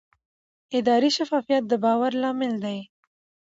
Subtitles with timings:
[0.77, 2.79] اداري شفافیت د باور لامل دی